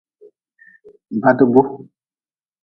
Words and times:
Badgu. 1.21 1.61